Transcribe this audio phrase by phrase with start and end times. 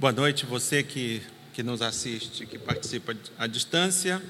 [0.00, 1.20] Boa noite, você que,
[1.52, 4.22] que nos assiste, que participa à distância.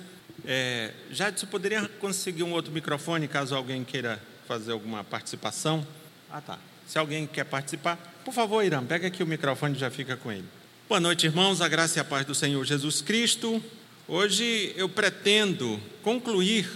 [0.47, 5.87] É, Jadson, poderia conseguir um outro microfone caso alguém queira fazer alguma participação?
[6.31, 6.59] Ah, tá.
[6.87, 10.33] Se alguém quer participar, por favor, Irã, pega aqui o microfone e já fica com
[10.33, 10.47] ele.
[10.89, 13.63] Boa noite, irmãos, a graça e a paz do Senhor Jesus Cristo.
[14.09, 16.67] Hoje eu pretendo concluir,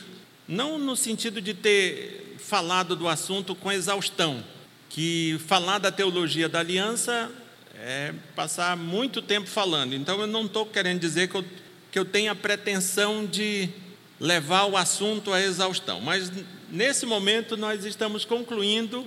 [0.46, 4.44] não no sentido de ter falado do assunto com exaustão,
[4.90, 7.32] que falar da teologia da aliança
[7.84, 9.92] é passar muito tempo falando.
[9.92, 11.44] Então eu não estou querendo dizer que eu,
[11.90, 13.68] que eu tenha pretensão de
[14.20, 16.30] levar o assunto à exaustão, mas
[16.70, 19.04] nesse momento nós estamos concluindo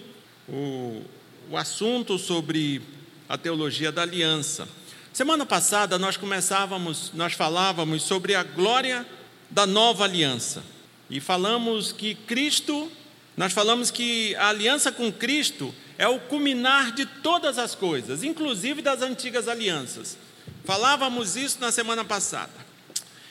[0.49, 1.01] o,
[1.49, 2.81] o assunto sobre
[3.29, 4.67] a teologia da aliança.
[5.13, 9.05] Semana passada nós começávamos, nós falávamos sobre a glória
[9.49, 10.61] da nova aliança.
[11.09, 12.91] E falamos que Cristo,
[13.37, 18.81] nós falamos que a aliança com Cristo é o culminar de todas as coisas, inclusive
[18.81, 20.17] das antigas alianças.
[20.63, 22.51] Falávamos isso na semana passada.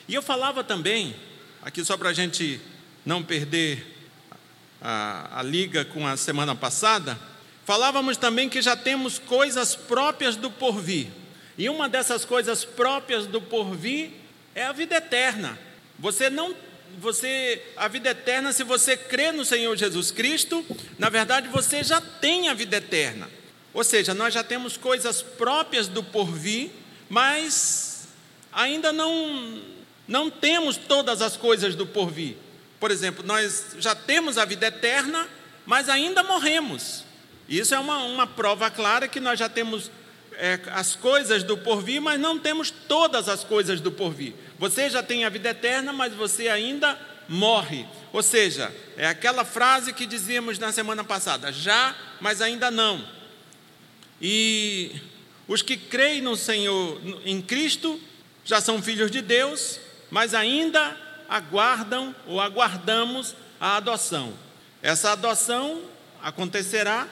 [0.07, 1.15] E eu falava também,
[1.61, 2.59] aqui só para a gente
[3.05, 3.95] não perder
[4.81, 7.19] a, a liga com a semana passada,
[7.65, 11.07] falávamos também que já temos coisas próprias do porvir.
[11.57, 14.11] E uma dessas coisas próprias do porvir
[14.53, 15.57] é a vida eterna.
[15.97, 16.55] Você não
[16.99, 20.65] você a vida eterna, se você crê no Senhor Jesus Cristo,
[20.97, 23.29] na verdade você já tem a vida eterna.
[23.73, 26.69] Ou seja, nós já temos coisas próprias do porvir,
[27.09, 28.07] mas
[28.51, 29.61] ainda não
[30.07, 32.37] não temos todas as coisas do porvir.
[32.79, 35.27] Por exemplo, nós já temos a vida eterna,
[35.65, 37.03] mas ainda morremos.
[37.49, 39.89] Isso é uma, uma prova clara que nós já temos
[40.33, 44.33] é, as coisas do porvir, mas não temos todas as coisas do porvir.
[44.57, 47.85] Você já tem a vida eterna, mas você ainda morre.
[48.13, 53.05] Ou seja, é aquela frase que dizíamos na semana passada: já, mas ainda não.
[54.21, 54.91] E
[55.47, 57.99] os que creem no Senhor, em Cristo,
[58.43, 60.95] já são filhos de Deus, mas ainda
[61.27, 64.33] aguardam ou aguardamos a adoção.
[64.81, 65.81] Essa adoção
[66.21, 67.07] acontecerá,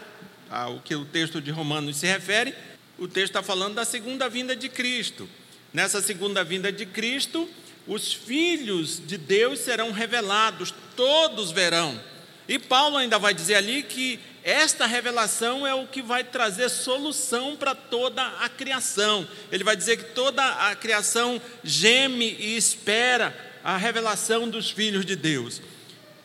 [0.49, 2.55] ao que o texto de Romanos se refere,
[2.97, 5.27] o texto está falando da segunda vinda de Cristo.
[5.73, 7.49] Nessa segunda vinda de Cristo,
[7.87, 11.99] os filhos de Deus serão revelados, todos verão.
[12.47, 17.55] E Paulo ainda vai dizer ali que esta revelação é o que vai trazer solução
[17.55, 19.27] para toda a criação.
[19.51, 25.15] Ele vai dizer que toda a criação geme e espera a revelação dos filhos de
[25.15, 25.61] Deus.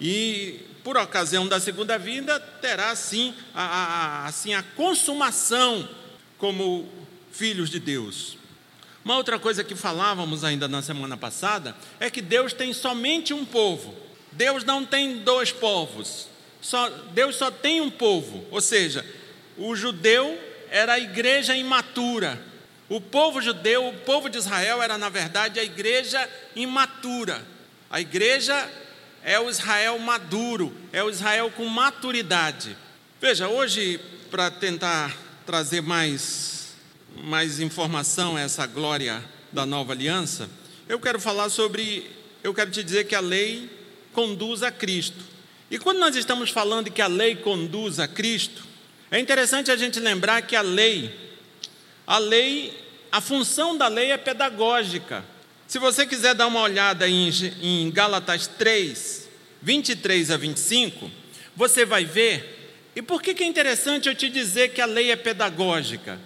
[0.00, 5.88] E por ocasião da segunda vinda, terá assim a, a, assim, a consumação
[6.38, 6.88] como
[7.30, 8.37] filhos de Deus.
[9.08, 13.42] Uma outra coisa que falávamos ainda na semana passada é que Deus tem somente um
[13.42, 13.94] povo.
[14.32, 16.28] Deus não tem dois povos.
[16.60, 18.44] Só, Deus só tem um povo.
[18.50, 19.02] Ou seja,
[19.56, 20.38] o judeu
[20.70, 22.38] era a igreja imatura.
[22.86, 27.42] O povo judeu, o povo de Israel era na verdade a igreja imatura.
[27.88, 28.70] A igreja
[29.24, 32.76] é o Israel maduro, é o Israel com maturidade.
[33.18, 33.98] Veja, hoje
[34.30, 35.16] para tentar
[35.46, 36.57] trazer mais,
[37.24, 40.48] mais informação a essa glória da nova aliança,
[40.88, 42.10] eu quero falar sobre,
[42.42, 43.70] eu quero te dizer que a lei
[44.12, 45.24] conduz a Cristo.
[45.70, 48.64] E quando nós estamos falando que a lei conduz a Cristo,
[49.10, 51.14] é interessante a gente lembrar que a lei,
[52.06, 52.76] a lei,
[53.10, 55.24] a função da lei é pedagógica.
[55.66, 57.30] Se você quiser dar uma olhada em,
[57.60, 59.28] em Gálatas 3,
[59.60, 61.10] 23 a 25,
[61.54, 62.58] você vai ver
[62.98, 66.18] e por que, que é interessante eu te dizer que a lei é pedagógica?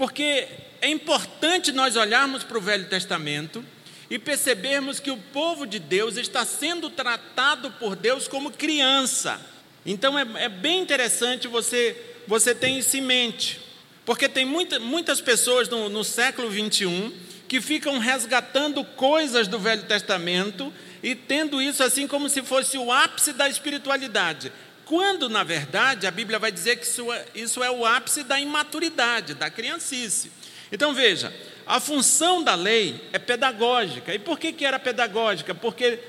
[0.00, 0.48] Porque
[0.80, 3.62] é importante nós olharmos para o Velho Testamento
[4.08, 9.38] e percebermos que o povo de Deus está sendo tratado por Deus como criança.
[9.84, 11.94] Então é, é bem interessante você,
[12.26, 13.60] você ter isso em mente,
[14.06, 17.12] porque tem muita, muitas pessoas no, no século 21
[17.46, 20.72] que ficam resgatando coisas do Velho Testamento
[21.02, 24.50] e tendo isso assim como se fosse o ápice da espiritualidade
[24.90, 28.40] quando na verdade a Bíblia vai dizer que isso é, isso é o ápice da
[28.40, 30.32] imaturidade, da criancice.
[30.72, 31.32] Então veja,
[31.64, 34.12] a função da lei é pedagógica.
[34.12, 35.54] E por que, que era pedagógica?
[35.54, 36.00] Porque,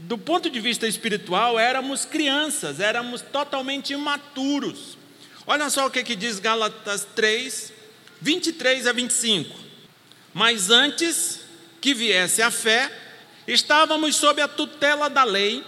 [0.00, 4.98] do ponto de vista espiritual, éramos crianças, éramos totalmente imaturos.
[5.46, 7.72] Olha só o que, que diz Gálatas 3,
[8.20, 9.58] 23 a 25.
[10.34, 11.40] Mas antes
[11.80, 12.92] que viesse a fé,
[13.46, 15.64] estávamos sob a tutela da lei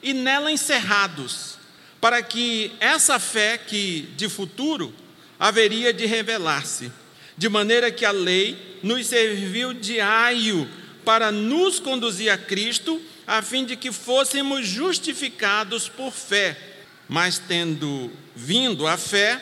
[0.00, 1.53] e nela encerrados
[2.04, 4.92] para que essa fé que de futuro
[5.40, 6.92] haveria de revelar-se,
[7.34, 10.68] de maneira que a lei nos serviu de aio
[11.02, 16.58] para nos conduzir a Cristo, a fim de que fôssemos justificados por fé.
[17.08, 19.40] Mas tendo vindo a fé,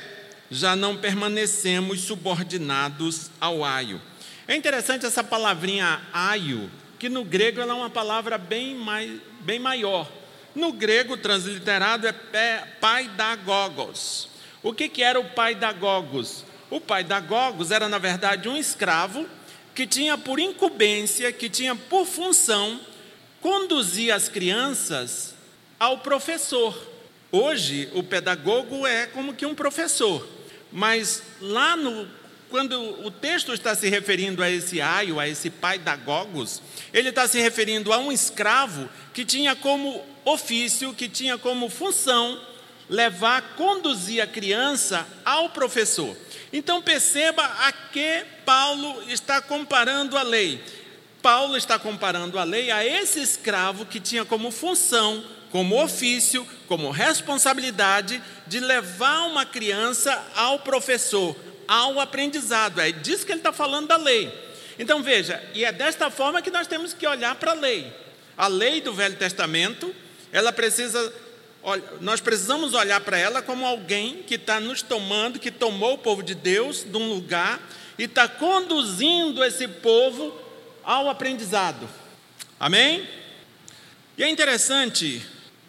[0.48, 4.00] já não permanecemos subordinados ao aio.
[4.46, 9.10] É interessante essa palavrinha aio, que no grego ela é uma palavra bem, mais,
[9.40, 10.21] bem maior.
[10.54, 14.28] No grego, transliterado, é pai da gogos.
[14.62, 16.44] O que, que era o pai da gogos?
[16.70, 19.26] O pai da gogos era, na verdade, um escravo
[19.74, 22.80] que tinha por incumbência, que tinha por função
[23.40, 25.34] conduzir as crianças
[25.78, 26.78] ao professor.
[27.30, 30.26] Hoje, o pedagogo é como que um professor,
[30.70, 32.08] mas lá no
[32.52, 36.60] quando o texto está se referindo a esse aio, a esse pai da Gogos,
[36.92, 42.40] ele está se referindo a um escravo que tinha como ofício, que tinha como função
[42.88, 46.16] levar, conduzir a criança ao professor.
[46.52, 50.62] Então perceba a que Paulo está comparando a lei.
[51.22, 56.90] Paulo está comparando a lei a esse escravo que tinha como função, como ofício, como
[56.90, 61.36] responsabilidade de levar uma criança ao professor,
[61.66, 62.80] ao aprendizado.
[62.80, 64.32] É disso que ele está falando da lei.
[64.78, 67.92] Então veja, e é desta forma que nós temos que olhar para a lei.
[68.36, 69.94] A lei do Velho Testamento,
[70.32, 71.12] ela precisa
[72.00, 76.22] nós precisamos olhar para ela como alguém que está nos tomando, que tomou o povo
[76.22, 77.60] de Deus de um lugar
[77.96, 80.36] e está conduzindo esse povo
[80.82, 81.88] ao aprendizado.
[82.58, 83.08] Amém?
[84.18, 85.22] E é interessante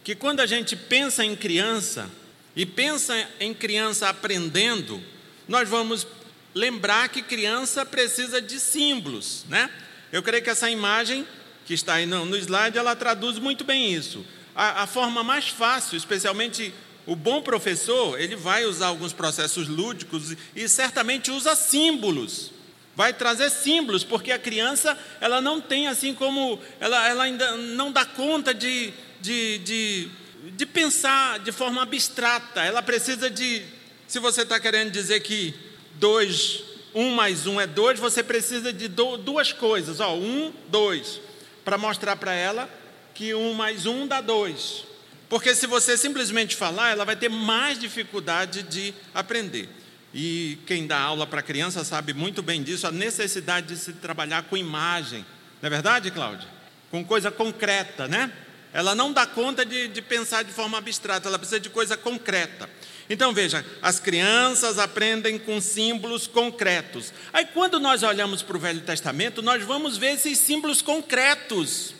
[0.04, 2.10] que quando a gente pensa em criança
[2.56, 5.02] e pensa em criança aprendendo,
[5.48, 6.08] nós vamos
[6.56, 9.70] lembrar que criança precisa de símbolos, né?
[10.12, 11.28] Eu creio que essa imagem
[11.66, 15.98] que está aí no slide, ela traduz muito bem isso a, a forma mais fácil,
[15.98, 16.74] especialmente
[17.06, 22.52] o bom professor, ele vai usar alguns processos lúdicos e certamente usa símbolos.
[22.96, 27.92] Vai trazer símbolos, porque a criança, ela não tem assim como, ela, ela ainda não
[27.92, 30.10] dá conta de, de, de,
[30.52, 32.62] de pensar de forma abstrata.
[32.62, 33.64] Ela precisa de,
[34.08, 35.54] se você está querendo dizer que
[35.96, 36.64] dois,
[36.94, 41.20] um mais um é dois, você precisa de do, duas coisas, ó, um, dois,
[41.66, 42.70] para mostrar para ela
[43.14, 44.86] que um mais um dá dois.
[45.30, 49.68] Porque se você simplesmente falar, ela vai ter mais dificuldade de aprender.
[50.14, 54.44] E quem dá aula para criança sabe muito bem disso, a necessidade de se trabalhar
[54.44, 55.26] com imagem.
[55.62, 56.48] Não é verdade, Cláudia?
[56.92, 58.32] Com coisa concreta, né?
[58.72, 62.70] Ela não dá conta de, de pensar de forma abstrata, ela precisa de coisa concreta.
[63.10, 67.14] Então veja, as crianças aprendem com símbolos concretos.
[67.32, 71.94] Aí quando nós olhamos para o Velho Testamento, nós vamos ver esses símbolos concretos.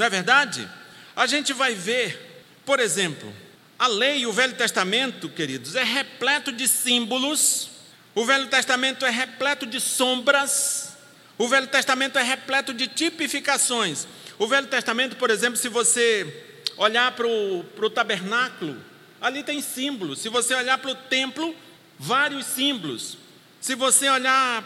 [0.00, 0.66] Não é verdade?
[1.14, 3.30] A gente vai ver, por exemplo,
[3.78, 7.68] a lei, o Velho Testamento, queridos, é repleto de símbolos,
[8.14, 10.96] o Velho Testamento é repleto de sombras,
[11.36, 14.08] o Velho Testamento é repleto de tipificações.
[14.38, 16.46] O Velho Testamento, por exemplo, se você
[16.78, 18.78] olhar para o, tabernáculo,
[19.20, 20.20] ali tem símbolos.
[20.20, 21.54] Se você olhar para o templo,
[21.98, 23.18] vários símbolos.
[23.60, 24.62] Se você olhar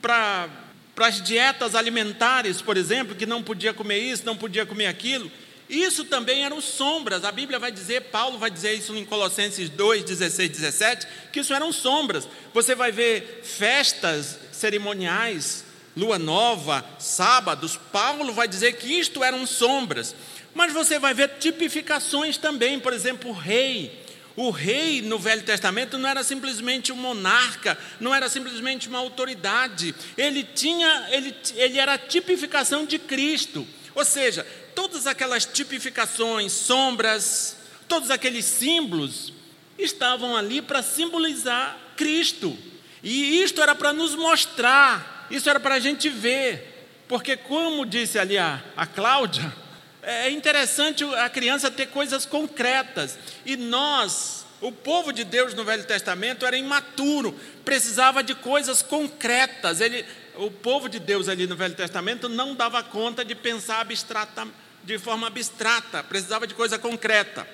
[0.00, 0.48] para
[0.94, 5.30] para as dietas alimentares, por exemplo, que não podia comer isso, não podia comer aquilo.
[5.70, 7.24] Isso também eram sombras.
[7.24, 11.54] A Bíblia vai dizer, Paulo vai dizer isso em Colossenses 2, 16, 17, que isso
[11.54, 12.28] eram sombras.
[12.52, 15.64] Você vai ver festas cerimoniais,
[15.96, 17.78] lua nova, sábados.
[17.92, 20.14] Paulo vai dizer que isto eram sombras.
[20.52, 24.04] Mas você vai ver tipificações também, por exemplo, o rei.
[24.36, 29.94] O rei no Velho Testamento não era simplesmente um monarca, não era simplesmente uma autoridade.
[30.16, 33.66] Ele tinha, ele, ele era a tipificação de Cristo.
[33.94, 37.56] Ou seja, todas aquelas tipificações, sombras,
[37.88, 39.32] todos aqueles símbolos
[39.78, 42.56] estavam ali para simbolizar Cristo.
[43.02, 46.70] E isto era para nos mostrar, isso era para a gente ver.
[47.08, 49.52] Porque, como disse ali a, a Cláudia,
[50.02, 53.18] é interessante a criança ter coisas concretas.
[53.44, 59.80] E nós, o povo de Deus no Velho Testamento era imaturo, precisava de coisas concretas.
[59.80, 60.04] Ele,
[60.36, 64.46] o povo de Deus ali no Velho Testamento não dava conta de pensar abstrata,
[64.82, 67.46] de forma abstrata, precisava de coisa concreta.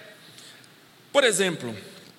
[1.12, 1.76] Por exemplo,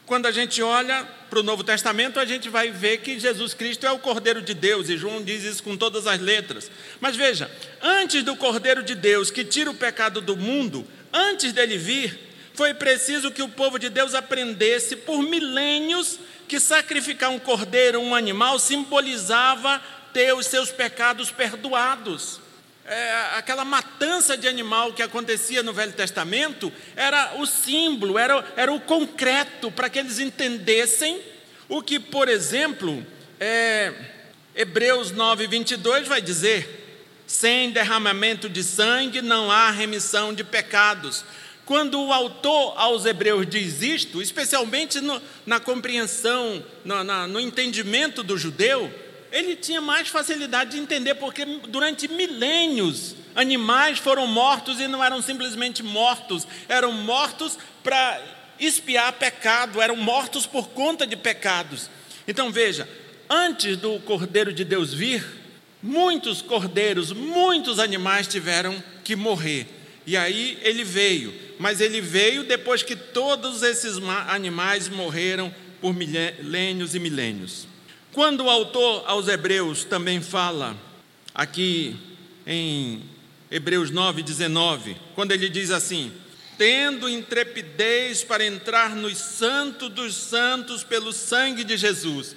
[0.07, 3.85] quando a gente olha para o Novo Testamento, a gente vai ver que Jesus Cristo
[3.85, 6.71] é o Cordeiro de Deus, e João diz isso com todas as letras.
[7.01, 11.77] Mas veja, antes do Cordeiro de Deus que tira o pecado do mundo, antes dele
[11.77, 12.17] vir,
[12.53, 18.15] foi preciso que o povo de Deus aprendesse por milênios que sacrificar um cordeiro, um
[18.15, 19.81] animal, simbolizava
[20.13, 22.46] ter os seus pecados perdoados
[22.87, 28.71] é, aquela matança de animal que acontecia no Velho Testamento era o símbolo, era, era
[28.71, 31.21] o concreto para que eles entendessem
[31.67, 33.05] o que, por exemplo,
[33.39, 33.93] é,
[34.55, 41.25] Hebreus 9, 22 vai dizer: sem derramamento de sangue não há remissão de pecados.
[41.65, 48.23] Quando o autor aos Hebreus diz isto, especialmente no, na compreensão, no, na, no entendimento
[48.23, 48.89] do judeu,
[49.31, 55.21] ele tinha mais facilidade de entender, porque durante milênios animais foram mortos e não eram
[55.21, 58.21] simplesmente mortos, eram mortos para
[58.59, 61.89] espiar pecado, eram mortos por conta de pecados.
[62.27, 62.87] Então veja,
[63.29, 65.23] antes do Cordeiro de Deus vir,
[65.81, 69.67] muitos cordeiros, muitos animais tiveram que morrer.
[70.05, 76.95] E aí ele veio, mas ele veio depois que todos esses animais morreram por milênios
[76.95, 77.67] e milênios.
[78.17, 80.75] Quando o autor aos Hebreus também fala
[81.35, 81.95] aqui
[82.47, 83.03] em
[83.51, 86.11] Hebreus 9, 19, quando ele diz assim:
[86.57, 92.35] tendo intrepidez para entrar nos santos dos santos pelo sangue de Jesus.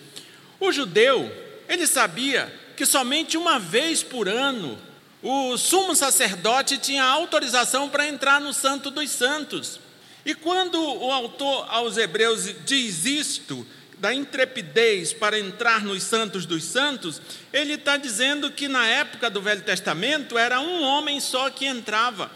[0.61, 1.35] O judeu,
[1.67, 4.79] ele sabia que somente uma vez por ano
[5.23, 9.81] o sumo sacerdote tinha autorização para entrar no santo dos santos.
[10.27, 13.67] E quando o autor aos Hebreus diz isto,
[14.01, 17.21] da intrepidez para entrar nos santos dos santos,
[17.53, 22.31] ele está dizendo que na época do Velho Testamento era um homem só que entrava.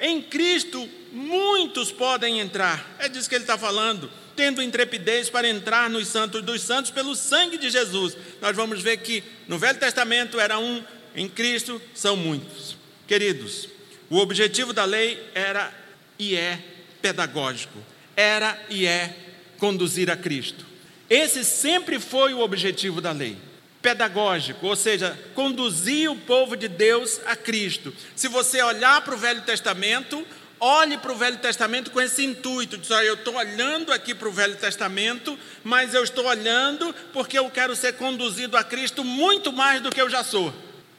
[0.00, 2.96] Em Cristo, muitos podem entrar.
[2.98, 4.10] É disso que ele está falando.
[4.34, 8.16] Tendo intrepidez para entrar nos santos dos santos pelo sangue de Jesus.
[8.40, 10.82] Nós vamos ver que no Velho Testamento era um,
[11.14, 12.78] em Cristo são muitos.
[13.06, 13.68] Queridos,
[14.08, 15.70] o objetivo da lei era
[16.18, 16.58] e é
[17.02, 17.78] pedagógico.
[18.16, 19.14] Era e é
[19.58, 20.69] conduzir a Cristo.
[21.10, 23.36] Esse sempre foi o objetivo da lei
[23.82, 27.92] pedagógico, ou seja, conduzir o povo de Deus a Cristo.
[28.14, 30.24] Se você olhar para o Velho Testamento,
[30.60, 34.28] olhe para o Velho Testamento com esse intuito, de dizer, eu estou olhando aqui para
[34.28, 39.52] o Velho Testamento, mas eu estou olhando porque eu quero ser conduzido a Cristo muito
[39.52, 40.52] mais do que eu já sou.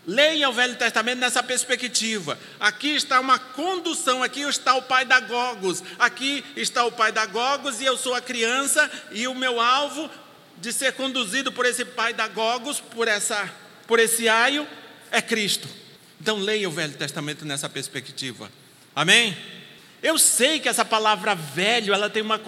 [0.06, 2.38] Leia o Velho Testamento nessa perspectiva.
[2.60, 7.26] Aqui está uma condução, aqui está o pai da Gogos, aqui está o pai da
[7.28, 10.10] Gogos e eu sou a criança e o meu alvo
[10.58, 13.52] de ser conduzido por esse pai da Gogos, por, essa,
[13.86, 14.68] por esse aio,
[15.12, 15.68] é Cristo.
[16.20, 18.52] Então leia o Velho Testamento nessa perspectiva.
[18.96, 19.38] Amém?
[20.02, 22.40] Eu sei que essa palavra velho, ela tem uma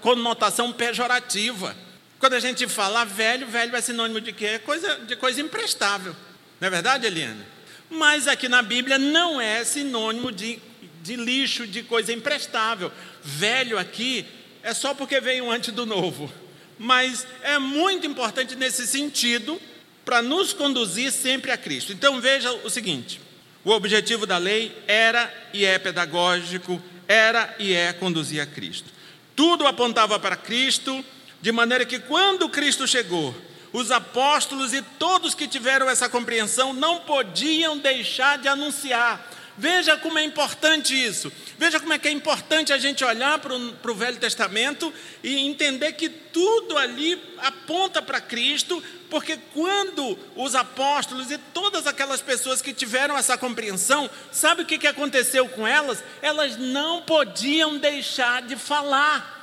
[0.00, 1.76] conotação pejorativa.
[2.20, 4.60] Quando a gente fala velho, velho é sinônimo de quê?
[4.60, 6.14] Coisa, de coisa imprestável.
[6.60, 7.44] Não é verdade, Eliane?
[7.90, 10.58] Mas aqui na Bíblia não é sinônimo de,
[11.02, 12.90] de lixo, de coisa imprestável.
[13.22, 14.26] Velho aqui
[14.62, 16.32] é só porque veio antes do novo
[16.78, 19.60] mas é muito importante nesse sentido
[20.04, 21.92] para nos conduzir sempre a Cristo.
[21.92, 23.20] Então veja o seguinte:
[23.64, 28.90] o objetivo da lei era e é pedagógico, era e é conduzir a Cristo.
[29.36, 31.04] Tudo apontava para Cristo,
[31.40, 33.34] de maneira que quando Cristo chegou,
[33.74, 39.20] os apóstolos e todos que tiveram essa compreensão não podiam deixar de anunciar
[39.56, 41.32] Veja como é importante isso.
[41.56, 45.92] Veja como é que é importante a gente olhar para o Velho Testamento e entender
[45.92, 52.72] que tudo ali aponta para Cristo, porque quando os apóstolos e todas aquelas pessoas que
[52.72, 56.02] tiveram essa compreensão, sabe o que, que aconteceu com elas?
[56.20, 59.33] Elas não podiam deixar de falar.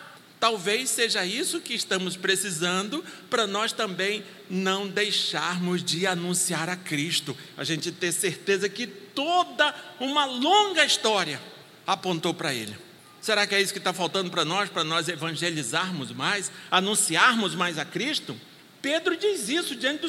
[0.42, 7.38] Talvez seja isso que estamos precisando para nós também não deixarmos de anunciar a Cristo.
[7.56, 11.40] A gente ter certeza que toda uma longa história
[11.86, 12.76] apontou para Ele.
[13.22, 17.78] Será que é isso que está faltando para nós, para nós evangelizarmos mais, anunciarmos mais
[17.78, 18.36] a Cristo?
[18.82, 20.02] Pedro diz isso diante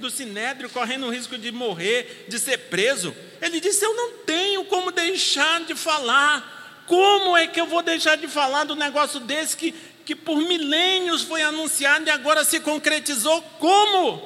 [0.00, 3.14] do sinédrio, correndo o risco de morrer, de ser preso.
[3.40, 6.59] Ele disse: Eu não tenho como deixar de falar
[6.90, 9.72] como é que eu vou deixar de falar do negócio desse que,
[10.04, 13.40] que por milênios foi anunciado e agora se concretizou?
[13.60, 14.20] Como?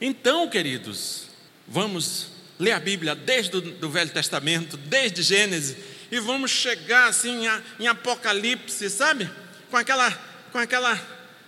[0.00, 1.24] Então, queridos,
[1.66, 2.28] vamos
[2.60, 5.76] ler a Bíblia desde o Velho Testamento, desde Gênesis,
[6.08, 7.48] e vamos chegar assim
[7.80, 9.28] em Apocalipse, sabe?
[9.68, 10.12] Com aquela,
[10.52, 10.96] com aquela,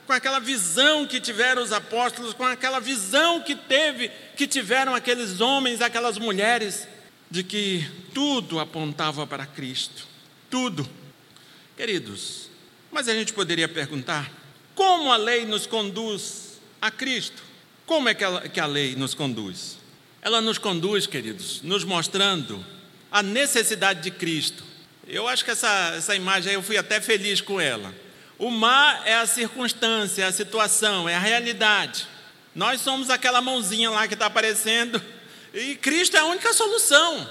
[0.08, 5.40] com aquela visão que tiveram os apóstolos, com aquela visão que teve, que tiveram aqueles
[5.40, 6.88] homens, aquelas mulheres,
[7.30, 10.17] de que tudo apontava para Cristo
[10.50, 10.88] tudo.
[11.76, 12.50] Queridos,
[12.90, 14.30] mas a gente poderia perguntar:
[14.74, 17.42] como a lei nos conduz a Cristo?
[17.86, 19.78] Como é que, ela, que a lei nos conduz?
[20.20, 22.64] Ela nos conduz, queridos, nos mostrando
[23.10, 24.62] a necessidade de Cristo.
[25.06, 27.94] Eu acho que essa, essa imagem eu fui até feliz com ela.
[28.38, 32.06] O mar é a circunstância, é a situação, é a realidade.
[32.54, 35.00] Nós somos aquela mãozinha lá que está aparecendo,
[35.54, 37.28] e Cristo é a única solução.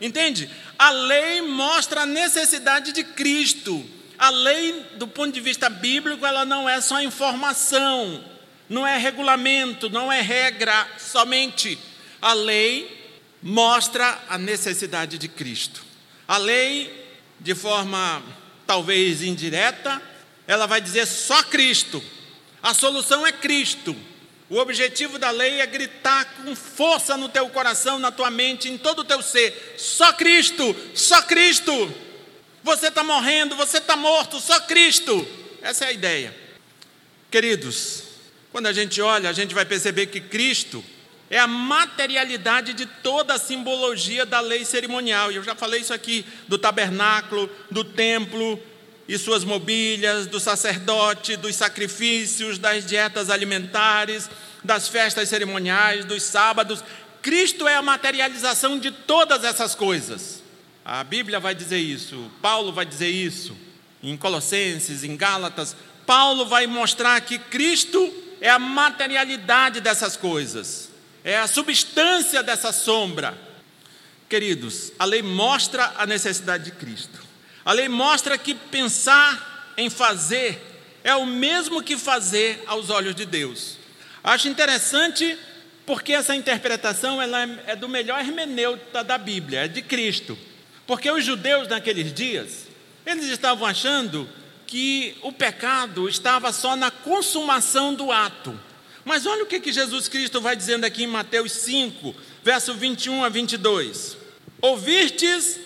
[0.00, 0.50] Entende?
[0.80, 3.84] A lei mostra a necessidade de Cristo.
[4.18, 8.24] A lei, do ponto de vista bíblico, ela não é só informação,
[8.66, 11.78] não é regulamento, não é regra somente.
[12.22, 15.84] A lei mostra a necessidade de Cristo.
[16.26, 18.22] A lei, de forma
[18.66, 20.00] talvez indireta,
[20.46, 22.02] ela vai dizer só Cristo.
[22.62, 23.94] A solução é Cristo.
[24.50, 28.76] O objetivo da lei é gritar com força no teu coração, na tua mente, em
[28.76, 31.72] todo o teu ser: só Cristo, só Cristo.
[32.64, 35.26] Você está morrendo, você está morto, só Cristo.
[35.62, 36.36] Essa é a ideia.
[37.30, 38.02] Queridos,
[38.50, 40.84] quando a gente olha, a gente vai perceber que Cristo
[41.30, 45.30] é a materialidade de toda a simbologia da lei cerimonial.
[45.30, 48.60] E eu já falei isso aqui do tabernáculo, do templo
[49.10, 54.30] e suas mobílias, do sacerdote, dos sacrifícios, das dietas alimentares,
[54.62, 56.84] das festas cerimoniais, dos sábados.
[57.20, 60.42] Cristo é a materialização de todas essas coisas.
[60.84, 63.56] A Bíblia vai dizer isso, Paulo vai dizer isso,
[64.02, 65.74] em Colossenses, em Gálatas.
[66.06, 70.90] Paulo vai mostrar que Cristo é a materialidade dessas coisas
[71.24, 73.36] é a substância dessa sombra.
[74.28, 77.29] Queridos, a lei mostra a necessidade de Cristo.
[77.64, 80.60] A lei mostra que pensar em fazer
[81.04, 83.76] é o mesmo que fazer aos olhos de Deus.
[84.22, 85.38] Acho interessante
[85.86, 90.38] porque essa interpretação ela é do melhor hermeneuta da Bíblia, é de Cristo.
[90.86, 92.66] Porque os judeus naqueles dias,
[93.04, 94.28] eles estavam achando
[94.66, 98.58] que o pecado estava só na consumação do ato.
[99.04, 102.14] Mas olha o que, que Jesus Cristo vai dizendo aqui em Mateus 5,
[102.44, 104.16] verso 21 a 22.
[104.60, 105.58] Ouvistes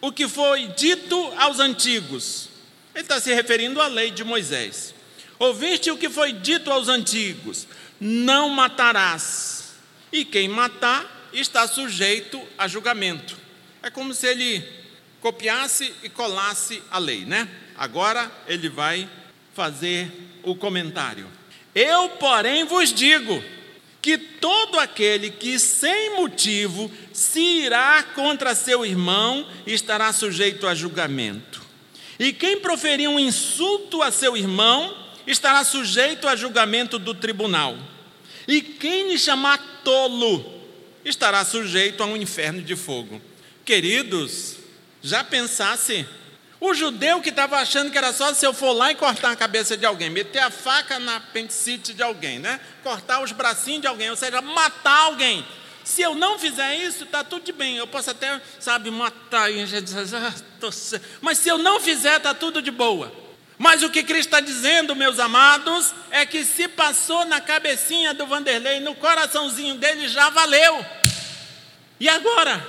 [0.00, 2.48] o que foi dito aos antigos.
[2.94, 4.94] Ele está se referindo à lei de Moisés.
[5.38, 7.66] Ouviste o que foi dito aos antigos:
[8.00, 9.74] Não matarás.
[10.12, 13.36] E quem matar está sujeito a julgamento.
[13.82, 14.66] É como se ele
[15.20, 17.48] copiasse e colasse a lei, né?
[17.76, 19.08] Agora ele vai
[19.54, 20.10] fazer
[20.42, 21.28] o comentário.
[21.74, 23.42] Eu, porém, vos digo
[24.00, 31.62] que todo aquele que sem motivo se irá contra seu irmão estará sujeito a julgamento.
[32.18, 37.76] E quem proferir um insulto a seu irmão estará sujeito a julgamento do tribunal.
[38.46, 40.54] E quem lhe chamar tolo
[41.04, 43.20] estará sujeito a um inferno de fogo.
[43.64, 44.56] Queridos,
[45.02, 46.06] já pensasse
[46.60, 49.36] o judeu que estava achando que era só se eu for lá e cortar a
[49.36, 52.58] cabeça de alguém, meter a faca na apendicite de alguém, né?
[52.82, 55.46] cortar os bracinhos de alguém, ou seja, matar alguém.
[55.84, 57.76] Se eu não fizer isso, está tudo bem.
[57.76, 60.34] Eu posso até, sabe, matar e já ah,
[61.20, 63.12] mas se eu não fizer, está tudo de boa.
[63.56, 68.26] Mas o que Cristo está dizendo, meus amados, é que se passou na cabecinha do
[68.26, 70.84] Vanderlei, no coraçãozinho dele, já valeu.
[72.00, 72.68] E agora?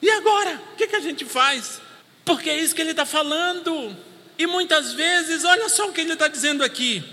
[0.00, 0.60] E agora?
[0.72, 1.82] O que, que a gente faz?
[2.24, 3.96] Porque é isso que ele está falando.
[4.38, 7.04] E muitas vezes, olha só o que ele está dizendo aqui.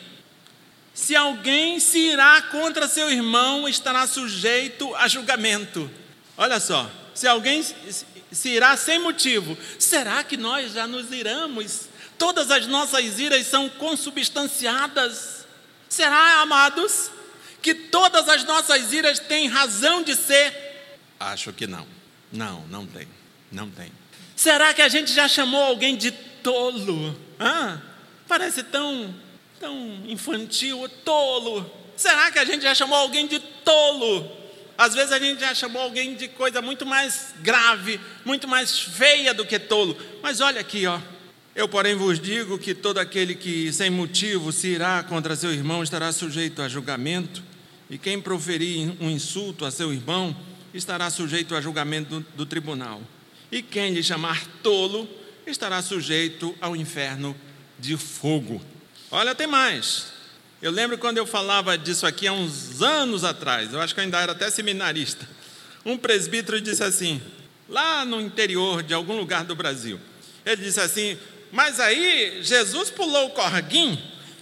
[0.94, 5.90] Se alguém se irá contra seu irmão, estará sujeito a julgamento.
[6.38, 7.64] Olha só, se alguém
[8.32, 11.90] se irá sem motivo, será que nós já nos iramos?
[12.18, 15.46] Todas as nossas iras são consubstanciadas.
[15.88, 17.12] Será, amados,
[17.62, 20.56] que todas as nossas iras têm razão de ser?
[21.20, 21.88] Acho que não.
[22.32, 23.08] Não, não tem.
[23.52, 23.92] Não tem.
[24.36, 27.16] Será que a gente já chamou alguém de tolo?
[27.40, 27.78] Ah,
[28.28, 29.14] parece tão,
[29.60, 31.70] tão infantil, tolo.
[31.98, 34.32] Será que a gente já chamou alguém de tolo?
[34.78, 39.34] Às vezes a gente já chamou alguém de coisa muito mais grave, muito mais feia
[39.34, 39.96] do que tolo.
[40.24, 41.00] Mas olha aqui, ó.
[41.54, 45.84] Eu, porém, vos digo que todo aquele que sem motivo se irá contra seu irmão
[45.84, 47.44] estará sujeito a julgamento,
[47.90, 50.36] e quem proferir um insulto a seu irmão
[50.74, 53.02] estará sujeito a julgamento do, do tribunal
[53.52, 55.08] e quem lhe chamar tolo
[55.46, 57.36] estará sujeito ao inferno
[57.78, 58.62] de fogo.
[59.10, 60.14] Olha, tem mais.
[60.62, 64.04] Eu lembro quando eu falava disso aqui há uns anos atrás, eu acho que eu
[64.04, 65.28] ainda era até seminarista.
[65.84, 67.22] Um presbítero disse assim,
[67.68, 70.00] lá no interior de algum lugar do Brasil,
[70.46, 71.18] ele disse assim:
[71.52, 74.00] Mas aí Jesus pulou o corguinho,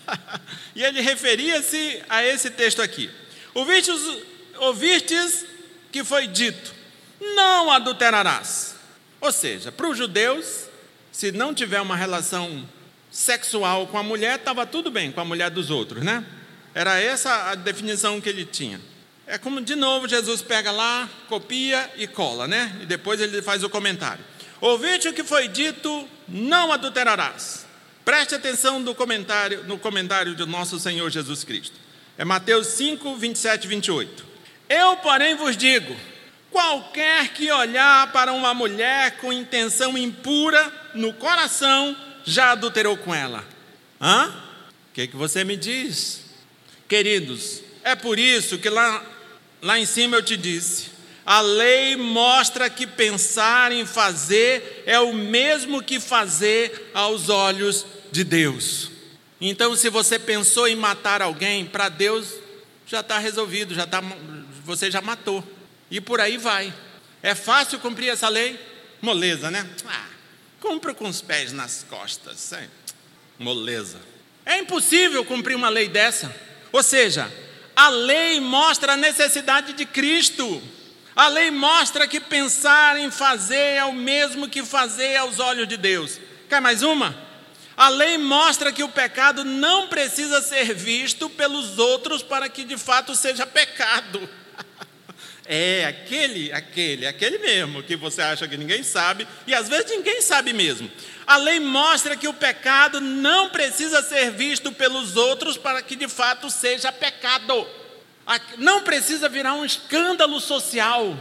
[0.76, 3.10] e ele referia-se a esse texto aqui:
[3.54, 4.02] Ouvistes,
[4.58, 5.46] ouvistes
[5.92, 6.74] que foi dito:
[7.20, 8.79] Não adulterarás.
[9.22, 10.66] Ou seja, para os judeus,
[11.12, 12.68] se não tiver uma relação
[13.12, 16.24] sexual com a mulher, estava tudo bem com a mulher dos outros, né?
[16.74, 18.80] Era essa a definição que ele tinha.
[19.26, 22.78] É como, de novo, Jesus pega lá, copia e cola, né?
[22.82, 24.24] E depois ele faz o comentário.
[24.62, 27.66] Ouviste o que foi dito, não adulterarás.
[28.04, 31.76] Preste atenção no comentário, no comentário do nosso Senhor Jesus Cristo.
[32.18, 34.26] É Mateus 5, 27 e 28.
[34.68, 35.96] Eu, porém, vos digo:
[36.52, 43.46] Qualquer que olhar para uma mulher com intenção impura no coração, já adulterou com ela.
[44.02, 44.28] Hã?
[44.90, 46.26] O que, que você me diz?
[46.88, 49.04] Queridos, é por isso que lá,
[49.62, 50.90] lá em cima eu te disse:
[51.26, 58.24] a lei mostra que pensar em fazer é o mesmo que fazer aos olhos de
[58.24, 58.90] Deus.
[59.40, 62.34] Então, se você pensou em matar alguém, para Deus
[62.86, 64.02] já está resolvido, já tá,
[64.66, 65.44] você já matou.
[65.90, 66.74] E por aí vai.
[67.22, 68.60] É fácil cumprir essa lei?
[69.02, 69.68] Moleza, né?
[69.88, 70.08] Ah,
[70.60, 72.54] cumpra com os pés nas costas.
[72.54, 72.68] É.
[73.38, 74.00] Moleza.
[74.46, 76.34] É impossível cumprir uma lei dessa.
[76.72, 77.32] Ou seja,
[77.76, 80.62] a lei mostra a necessidade de Cristo.
[81.16, 85.78] A lei mostra que pensar em fazer é o mesmo que fazer aos olhos de
[85.78, 86.20] Deus.
[86.48, 87.16] Quer mais uma?
[87.76, 92.78] A lei mostra que o pecado não precisa ser visto pelos outros para que de
[92.78, 94.30] fato seja pecado.
[95.52, 100.22] É aquele, aquele, aquele mesmo que você acha que ninguém sabe e às vezes ninguém
[100.22, 100.92] sabe mesmo.
[101.26, 106.08] A lei mostra que o pecado não precisa ser visto pelos outros para que de
[106.08, 107.68] fato seja pecado.
[108.60, 111.18] Não precisa virar um escândalo social.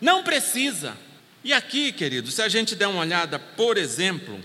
[0.00, 0.98] Não precisa.
[1.44, 4.40] E aqui, querido, se a gente der uma olhada, por exemplo,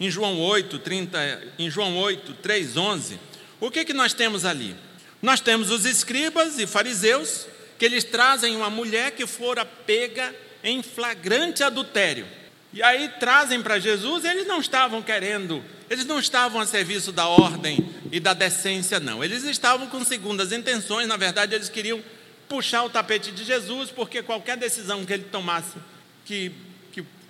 [0.00, 3.20] em João 8, 30, em João 8, 3, 11,
[3.60, 4.74] o que, que nós temos ali?
[5.20, 7.46] Nós temos os escribas e fariseus,
[7.78, 12.26] que eles trazem uma mulher que fora pega em flagrante adultério.
[12.72, 17.26] E aí trazem para Jesus, eles não estavam querendo, eles não estavam a serviço da
[17.26, 19.22] ordem e da decência, não.
[19.24, 22.02] Eles estavam com segundas intenções, na verdade, eles queriam
[22.48, 25.76] puxar o tapete de Jesus, porque qualquer decisão que ele tomasse
[26.24, 26.52] que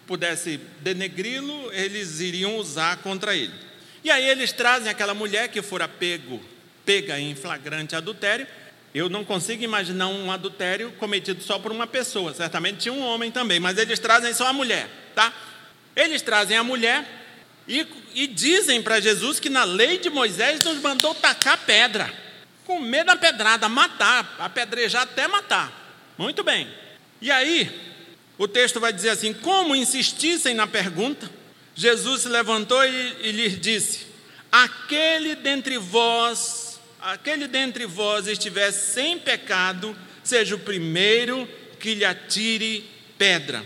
[0.08, 3.52] pudesse denegri-lo, eles iriam usar contra ele.
[4.02, 6.40] E aí eles trazem aquela mulher que fora pego,
[6.84, 8.46] pega em flagrante adultério.
[8.94, 12.32] Eu não consigo imaginar um adultério cometido só por uma pessoa.
[12.32, 15.32] Certamente tinha um homem também, mas eles trazem só a mulher, tá?
[15.94, 17.06] Eles trazem a mulher
[17.66, 22.12] e, e dizem para Jesus que na lei de Moisés nos mandou tacar pedra,
[22.64, 25.70] com medo da pedrada, matar, apedrejar até matar.
[26.16, 26.66] Muito bem.
[27.20, 27.70] E aí,
[28.38, 31.30] o texto vai dizer assim: Como insistissem na pergunta,
[31.74, 34.06] Jesus se levantou e, e lhes disse:
[34.50, 36.57] Aquele dentre vós,
[37.00, 43.64] aquele dentre vós estiver sem pecado, seja o primeiro que lhe atire pedra.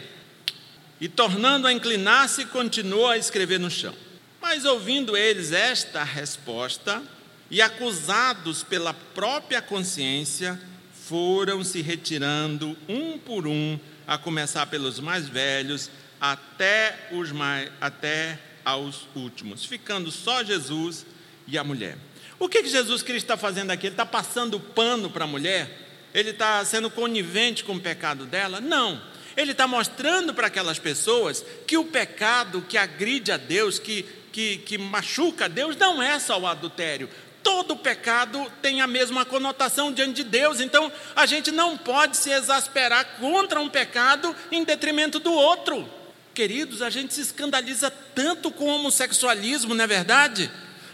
[1.01, 3.95] E tornando a inclinar-se, continuou a escrever no chão.
[4.41, 7.03] Mas ouvindo eles esta resposta,
[7.51, 10.59] e acusados pela própria consciência,
[11.07, 18.39] foram se retirando um por um a começar pelos mais velhos até, os mais, até
[18.65, 21.05] aos últimos, ficando só Jesus
[21.47, 21.99] e a mulher.
[22.43, 23.87] O que, que Jesus Cristo está fazendo aqui?
[23.87, 25.71] Ele está passando pano para a mulher?
[26.13, 28.61] Ele está sendo conivente com o pecado dela?
[28.61, 29.01] Não.
[29.37, 34.57] Ele está mostrando para aquelas pessoas que o pecado que agride a Deus, que, que,
[34.57, 37.09] que machuca a Deus, não é só o adultério
[37.45, 42.31] todo pecado tem a mesma conotação diante de Deus, então a gente não pode se
[42.31, 45.89] exasperar contra um pecado em detrimento do outro.
[46.33, 50.49] Queridos, a gente se escandaliza tanto com o homossexualismo, não é verdade?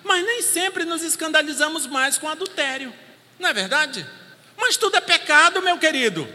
[0.09, 2.93] Mas nem sempre nos escandalizamos mais com adultério,
[3.39, 4.07] não é verdade?
[4.57, 6.27] Mas tudo é pecado, meu querido.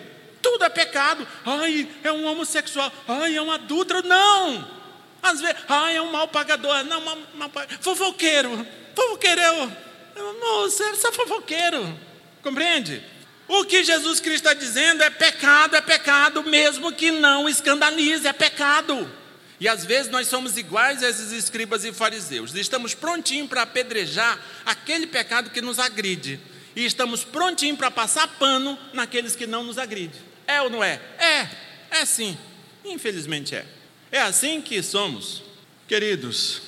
[0.44, 1.28] Tudo é pecado.
[1.44, 2.92] Ai, é um homossexual.
[3.08, 4.06] Ai, é um adúltero.
[4.08, 4.70] Não!
[5.22, 6.84] Às vezes, ai, é um mal pagador.
[6.84, 8.66] Não, mal, mal, fofoqueiro.
[8.96, 9.72] Fofoqueiro é o
[10.40, 12.00] Moço, é só fofoqueiro.
[12.44, 13.04] Compreende?
[13.48, 18.34] O que Jesus Cristo está dizendo é pecado, é pecado, mesmo que não escandalize, é
[18.34, 19.10] pecado.
[19.60, 22.54] E às vezes nós somos iguais a esses escribas e fariseus.
[22.56, 26.40] Estamos prontinhos para apedrejar aquele pecado que nos agride.
[26.76, 30.20] E estamos prontinhos para passar pano naqueles que não nos agride.
[30.48, 31.00] É ou não é?
[31.20, 31.50] É,
[32.00, 32.38] é sim.
[32.84, 33.66] Infelizmente é.
[34.12, 35.44] É assim que somos.
[35.88, 36.62] Queridos,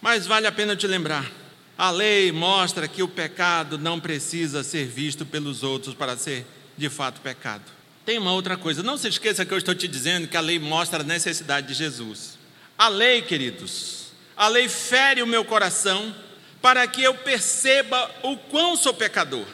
[0.00, 1.30] mas vale a pena te lembrar
[1.78, 6.46] a lei mostra que o pecado não precisa ser visto pelos outros para ser
[6.76, 7.75] de fato pecado.
[8.06, 10.58] Tem uma outra coisa, não se esqueça que eu estou te dizendo que a lei
[10.58, 12.38] mostra a necessidade de Jesus.
[12.78, 16.14] A lei, queridos, a lei fere o meu coração
[16.62, 19.44] para que eu perceba o quão sou pecador.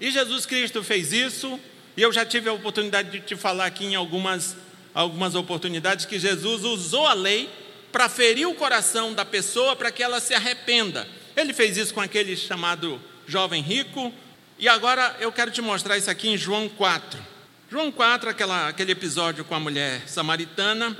[0.00, 1.60] E Jesus Cristo fez isso,
[1.96, 4.56] e eu já tive a oportunidade de te falar aqui em algumas,
[4.94, 7.50] algumas oportunidades que Jesus usou a lei
[7.92, 12.00] para ferir o coração da pessoa para que ela se arrependa ele fez isso com
[12.00, 14.12] aquele chamado jovem rico,
[14.58, 17.35] e agora eu quero te mostrar isso aqui em João 4.
[17.68, 20.96] João 4, aquela, aquele episódio com a mulher samaritana,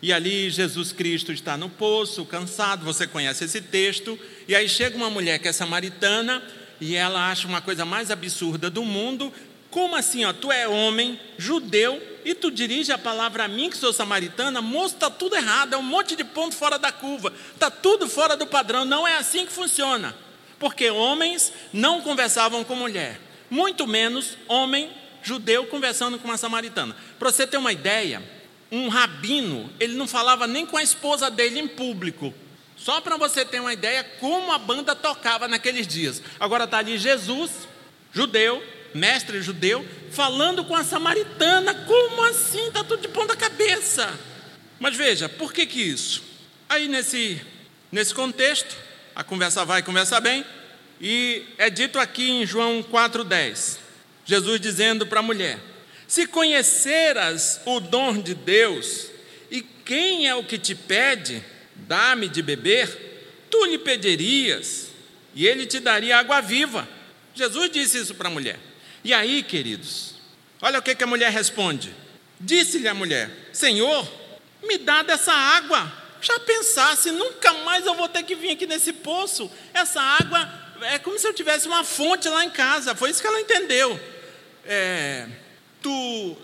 [0.00, 4.18] e ali Jesus Cristo está no poço, cansado, você conhece esse texto,
[4.48, 6.42] e aí chega uma mulher que é samaritana,
[6.80, 9.30] e ela acha uma coisa mais absurda do mundo.
[9.70, 13.76] Como assim, ó, tu é homem, judeu, e tu dirige a palavra a mim, que
[13.76, 17.70] sou samaritana, moço, está tudo errado, é um monte de ponto fora da curva, está
[17.70, 20.16] tudo fora do padrão, não é assim que funciona.
[20.58, 23.20] Porque homens não conversavam com mulher,
[23.50, 24.90] muito menos homem
[25.24, 26.94] judeu conversando com uma samaritana.
[27.18, 28.22] Para você ter uma ideia,
[28.70, 32.32] um rabino, ele não falava nem com a esposa dele em público.
[32.76, 36.22] Só para você ter uma ideia como a banda tocava naqueles dias.
[36.38, 37.50] Agora está ali Jesus,
[38.12, 38.62] judeu,
[38.94, 41.74] mestre judeu, falando com a samaritana.
[41.74, 42.68] Como assim?
[42.68, 44.18] Está tudo de ponta cabeça.
[44.78, 46.22] Mas veja, por que que isso?
[46.68, 47.40] Aí nesse,
[47.90, 48.76] nesse contexto,
[49.14, 50.44] a conversa vai, conversa bem,
[51.00, 53.78] e é dito aqui em João 4,10,
[54.24, 55.58] Jesus dizendo para a mulher:
[56.06, 59.10] Se conheceras o dom de Deus,
[59.50, 61.42] e quem é o que te pede,
[61.74, 64.88] dá-me de beber, tu lhe pedirias,
[65.34, 66.88] e ele te daria água viva.
[67.34, 68.58] Jesus disse isso para a mulher.
[69.02, 70.14] E aí, queridos,
[70.62, 71.94] olha o que, que a mulher responde.
[72.40, 74.08] Disse-lhe a mulher: Senhor,
[74.62, 76.04] me dá dessa água.
[76.20, 79.50] Já pensasse, nunca mais eu vou ter que vir aqui nesse poço.
[79.74, 80.48] Essa água
[80.82, 82.94] é como se eu tivesse uma fonte lá em casa.
[82.94, 84.00] Foi isso que ela entendeu.
[84.66, 85.26] É,
[85.82, 86.36] tu,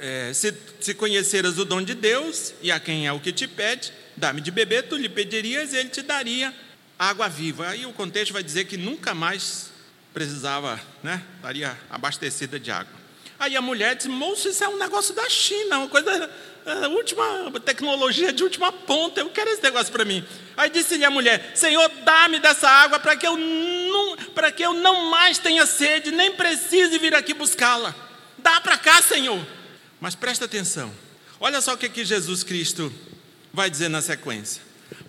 [0.00, 3.46] é, se, se conheceras o dom de Deus e a quem é o que te
[3.46, 6.54] pede, dá-me de beber, tu lhe pedirias e ele te daria
[6.98, 7.68] água viva.
[7.68, 9.70] Aí o contexto vai dizer que nunca mais
[10.12, 12.98] precisava, né, estaria abastecida de água.
[13.38, 16.30] Aí a mulher disse: Moço, isso é um negócio da China, uma coisa,
[16.88, 20.24] última tecnologia de última ponta, eu quero esse negócio para mim.
[20.56, 24.16] Aí disse-lhe a mulher: Senhor, dá-me dessa água para que, eu não,
[24.54, 27.94] que eu não mais tenha sede, nem precise vir aqui buscá-la.
[28.38, 29.44] Dá para cá, Senhor.
[30.00, 30.92] Mas presta atenção,
[31.40, 32.92] olha só o que, que Jesus Cristo
[33.52, 34.62] vai dizer na sequência.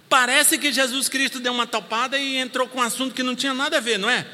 [0.09, 3.53] Parece que Jesus Cristo deu uma topada e entrou com um assunto que não tinha
[3.53, 4.25] nada a ver, não é?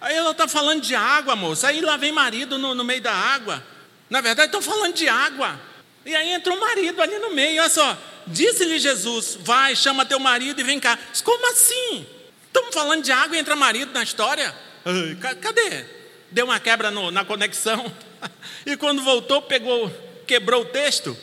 [0.00, 1.68] Aí ela está falando de água, moça.
[1.68, 3.62] Aí lá vem marido no, no meio da água.
[4.08, 5.60] Na verdade, estão falando de água.
[6.08, 7.60] E aí entrou o marido ali no meio.
[7.60, 7.98] Olha só.
[8.26, 10.98] Disse-lhe Jesus: Vai, chama teu marido e vem cá.
[11.22, 12.06] Como assim?
[12.46, 14.54] Estamos falando de água e entra marido na história?
[14.86, 15.84] Ai, cadê?
[16.30, 17.94] Deu uma quebra no, na conexão.
[18.66, 19.88] E quando voltou, pegou,
[20.26, 21.16] quebrou o texto.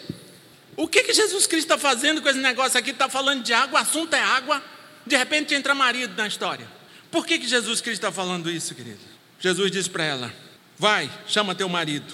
[0.78, 2.92] O que, que Jesus Cristo está fazendo com esse negócio aqui?
[2.92, 4.64] Está falando de água, o assunto é água.
[5.06, 6.66] De repente entra marido na história.
[7.12, 9.02] Por que, que Jesus Cristo está falando isso, querido?
[9.42, 10.34] Jesus disse para ela:
[10.78, 12.14] Vai, chama teu marido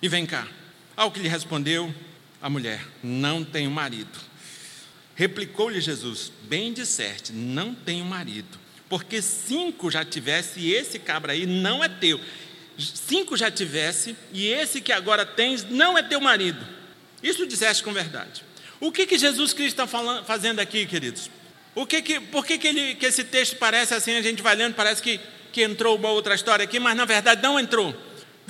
[0.00, 0.46] e vem cá.
[0.96, 1.92] Ao que lhe respondeu
[2.40, 4.18] a mulher: Não tenho marido.
[5.14, 8.58] Replicou-lhe Jesus: Bem disseste, não tenho marido.
[8.88, 12.20] Porque cinco já tivesse e esse cabra aí não é teu.
[12.76, 16.66] Cinco já tivesse e esse que agora tens não é teu marido.
[17.22, 18.42] Isso disseste com verdade.
[18.80, 21.30] O que, que Jesus Cristo está fazendo aqui, queridos?
[21.74, 24.56] O que que, por que, que, ele, que esse texto parece assim, a gente vai
[24.56, 25.20] lendo, parece que,
[25.52, 27.94] que entrou uma outra história aqui, mas na verdade não entrou.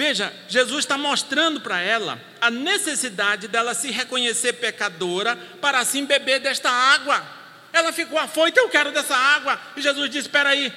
[0.01, 6.41] Veja, Jesus está mostrando para ela a necessidade dela se reconhecer pecadora para assim beber
[6.41, 7.23] desta água.
[7.71, 9.61] Ela ficou afoita, eu quero dessa água.
[9.77, 10.73] E Jesus disse: Espera aí,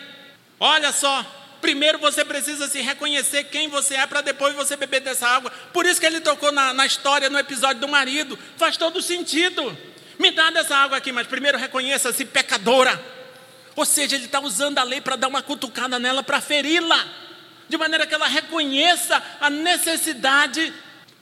[0.60, 1.26] olha só,
[1.62, 5.50] primeiro você precisa se reconhecer quem você é para depois você beber dessa água.
[5.72, 8.38] Por isso que ele tocou na, na história, no episódio do marido.
[8.58, 9.78] Faz todo sentido.
[10.20, 13.02] Me dá dessa água aqui, mas primeiro reconheça-se pecadora.
[13.74, 17.23] Ou seja, ele está usando a lei para dar uma cutucada nela, para feri-la,
[17.74, 20.72] de maneira que ela reconheça a necessidade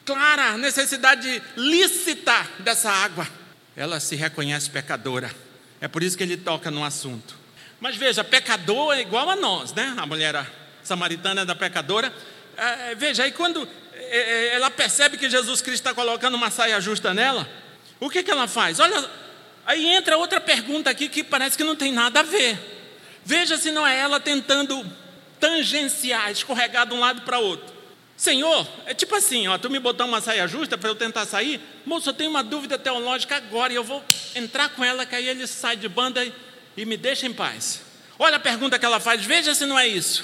[0.05, 3.25] clara, a necessidade lícita dessa água.
[3.73, 5.33] Ela se reconhece pecadora.
[5.79, 7.37] É por isso que ele toca no assunto.
[7.79, 9.93] Mas veja, pecador é igual a nós, né?
[9.95, 10.45] A mulher
[10.83, 12.13] samaritana da pecadora.
[12.57, 16.81] É, veja, aí quando é, é, ela percebe que Jesus Cristo está colocando uma saia
[16.81, 17.49] justa nela,
[17.97, 18.77] o que, que ela faz?
[18.81, 19.09] Olha,
[19.65, 22.59] aí entra outra pergunta aqui que parece que não tem nada a ver.
[23.23, 24.85] Veja se não é ela tentando
[25.41, 27.81] tangenciar, escorregar de um lado para outro.
[28.15, 31.59] Senhor, é tipo assim, ó, tu me botou uma saia justa para eu tentar sair?
[31.85, 34.03] Moço, eu tenho uma dúvida teológica agora e eu vou
[34.35, 36.31] entrar com ela, que aí ele sai de banda e,
[36.77, 37.81] e me deixa em paz.
[38.19, 40.23] Olha a pergunta que ela faz, veja se não é isso.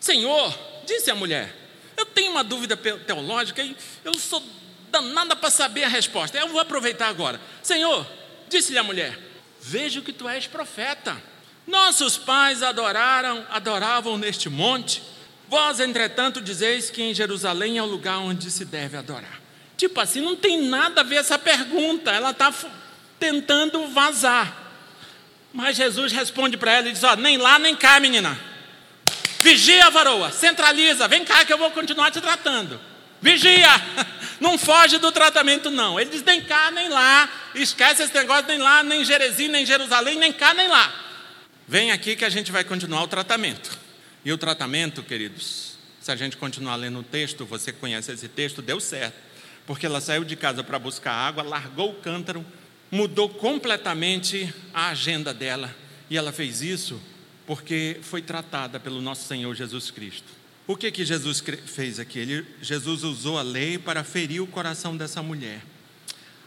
[0.00, 0.52] Senhor,
[0.84, 1.54] disse a mulher,
[1.96, 4.42] eu tenho uma dúvida teológica e eu sou
[4.90, 6.36] danada para saber a resposta.
[6.36, 7.40] Eu vou aproveitar agora.
[7.62, 8.04] Senhor,
[8.48, 9.16] disse-lhe a mulher:
[9.60, 11.16] Vejo que tu és profeta.
[11.68, 15.02] Nossos pais adoraram, adoravam neste monte.
[15.48, 19.38] Vós, entretanto, dizeis que em Jerusalém é o lugar onde se deve adorar.
[19.76, 22.10] Tipo assim, não tem nada a ver essa pergunta.
[22.10, 22.52] Ela está
[23.20, 24.50] tentando vazar.
[25.52, 28.38] Mas Jesus responde para ela e diz: Ó, nem lá nem cá, menina.
[29.42, 32.80] Vigia, varoa, centraliza, vem cá que eu vou continuar te tratando.
[33.20, 33.68] Vigia!
[34.40, 35.98] Não foge do tratamento, não.
[35.98, 37.28] Ele diz: nem cá, nem lá.
[37.56, 41.07] Esquece esse negócio, nem lá, nem Jerezim, nem Jerusalém, nem cá, nem lá.
[41.68, 43.78] Vem aqui que a gente vai continuar o tratamento.
[44.24, 48.62] E o tratamento, queridos, se a gente continuar lendo o texto, você conhece esse texto,
[48.62, 49.14] deu certo.
[49.66, 52.42] Porque ela saiu de casa para buscar água, largou o cântaro,
[52.90, 55.76] mudou completamente a agenda dela.
[56.08, 56.98] E ela fez isso
[57.46, 60.26] porque foi tratada pelo nosso Senhor Jesus Cristo.
[60.66, 62.18] O que que Jesus fez aqui?
[62.18, 65.60] Ele, Jesus usou a lei para ferir o coração dessa mulher.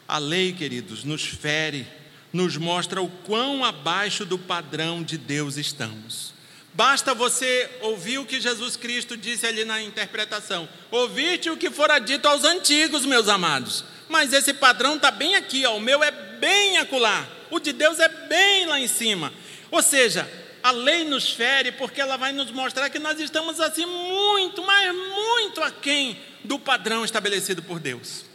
[0.07, 1.85] A lei, queridos, nos fere,
[2.31, 6.33] nos mostra o quão abaixo do padrão de Deus estamos.
[6.73, 10.69] Basta você ouvir o que Jesus Cristo disse ali na interpretação.
[10.89, 13.83] Ouviste o que fora dito aos antigos, meus amados.
[14.07, 15.75] Mas esse padrão está bem aqui, ó.
[15.75, 17.27] o meu é bem acolá.
[17.49, 19.33] O de Deus é bem lá em cima.
[19.69, 20.29] Ou seja,
[20.63, 24.95] a lei nos fere porque ela vai nos mostrar que nós estamos assim muito, mas
[24.95, 28.30] muito aquém do padrão estabelecido por Deus.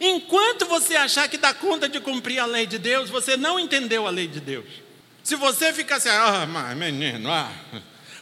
[0.00, 4.06] Enquanto você achar que dá conta de cumprir a lei de Deus, você não entendeu
[4.06, 4.66] a lei de Deus.
[5.24, 7.52] Se você ficar assim, ah, mas menino, ah,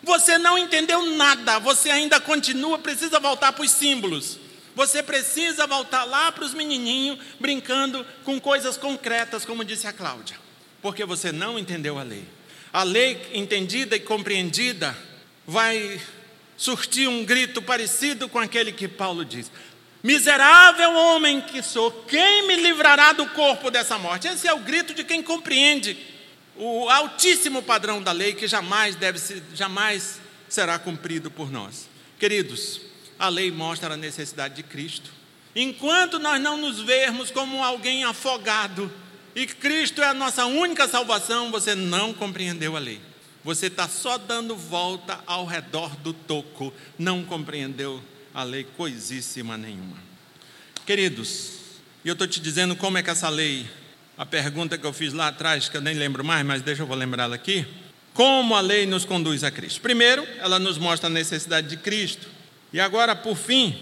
[0.03, 4.39] você não entendeu nada, você ainda continua, precisa voltar para os símbolos.
[4.75, 10.37] Você precisa voltar lá para os menininhos brincando com coisas concretas, como disse a Cláudia,
[10.83, 12.25] porque você não entendeu a lei.
[12.73, 14.97] A lei entendida e compreendida
[15.47, 15.99] vai
[16.59, 19.51] surtir um grito parecido com aquele que Paulo diz:
[20.07, 24.29] Miserável homem que sou, quem me livrará do corpo dessa morte?
[24.29, 25.99] Esse é o grito de quem compreende
[26.55, 31.89] o altíssimo padrão da lei que jamais deve ser, jamais será cumprido por nós.
[32.21, 32.83] Queridos,
[33.19, 35.11] a lei mostra a necessidade de Cristo.
[35.57, 38.89] Enquanto nós não nos vermos como alguém afogado
[39.35, 43.01] e Cristo é a nossa única salvação, você não compreendeu a lei.
[43.43, 48.01] Você está só dando volta ao redor do toco, não compreendeu
[48.37, 49.97] a lei coisíssima nenhuma.
[50.85, 51.53] Queridos,
[52.05, 53.67] eu estou te dizendo como é que essa lei,
[54.15, 56.87] a pergunta que eu fiz lá atrás, que eu nem lembro mais, mas deixa eu
[56.87, 57.67] vou lembrá-la aqui.
[58.13, 59.81] Como a lei nos conduz a Cristo?
[59.81, 62.29] Primeiro, ela nos mostra a necessidade de Cristo.
[62.75, 63.75] E agora, por fim,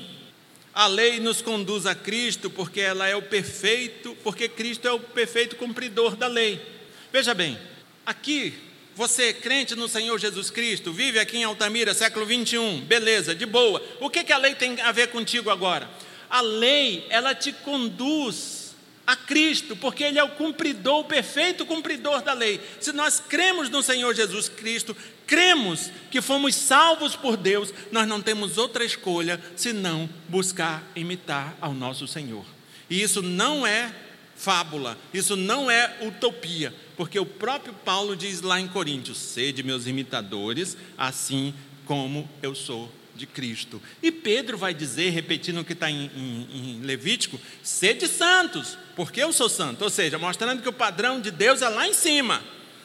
[0.73, 5.01] a lei nos conduz a Cristo porque ela é o perfeito, porque Cristo é o
[5.01, 6.65] perfeito cumpridor da lei.
[7.13, 7.59] Veja bem,
[8.07, 8.55] aqui
[8.97, 13.83] você, crente no Senhor Jesus Cristo, vive aqui em Altamira, século 21, beleza, de boa.
[14.01, 15.89] O que, que a lei tem a ver contigo agora?
[16.31, 18.65] A lei, ela te conduz
[19.07, 22.61] a Cristo, porque Ele é o cumpridor, o perfeito cumpridor da lei.
[22.81, 28.23] Se nós cremos no Senhor Jesus Cristo, cremos que fomos salvos por Deus, nós não
[28.23, 32.45] temos outra escolha senão buscar imitar ao nosso Senhor.
[32.89, 33.93] E isso não é
[34.37, 39.87] fábula, isso não é utopia, porque o próprio Paulo diz lá em Coríntios: sede meus
[39.87, 41.55] imitadores, assim
[41.87, 43.81] como eu sou de Cristo.
[44.03, 49.23] E Pedro vai dizer, repetindo o que está em, em, em, Levítico: sede santos, porque
[49.23, 49.83] eu sou santo.
[49.83, 52.43] Ou seja, mostrando que o padrão de Deus é lá em cima,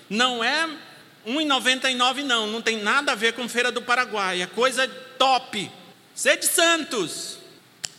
[0.10, 0.68] não é
[1.28, 5.70] 1,99 não, não tem nada a ver com Feira do Paraguai, é coisa top.
[6.16, 7.38] Sede santos,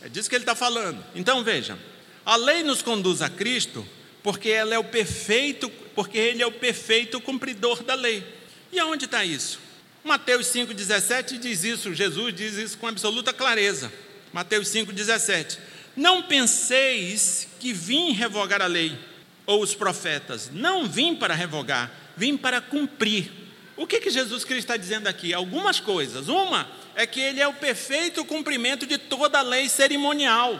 [0.02, 1.02] é disso que ele está falando.
[1.14, 1.78] Então veja,
[2.24, 3.86] a lei nos conduz a Cristo
[4.22, 8.24] porque ela é o perfeito, porque ele é o perfeito cumpridor da lei.
[8.72, 9.60] E aonde está isso?
[10.02, 13.92] Mateus 5,17 diz isso, Jesus diz isso com absoluta clareza.
[14.32, 15.58] Mateus 5,17.
[15.96, 18.96] Não penseis que vim revogar a lei
[19.44, 20.50] ou os profetas.
[20.52, 23.30] Não vim para revogar, vim para cumprir.
[23.76, 25.34] O que, que Jesus Cristo está dizendo aqui?
[25.34, 26.28] Algumas coisas.
[26.28, 30.58] Uma é que ele é o perfeito cumprimento de toda a lei cerimonial.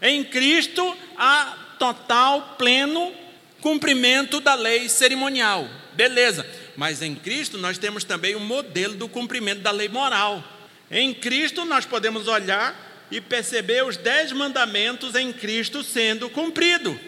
[0.00, 3.12] Em Cristo há total, pleno
[3.60, 5.68] cumprimento da lei cerimonial.
[5.94, 6.46] Beleza.
[6.76, 10.42] Mas em Cristo nós temos também o um modelo do cumprimento da lei moral.
[10.90, 16.98] Em Cristo nós podemos olhar e perceber os dez mandamentos em Cristo sendo cumprido.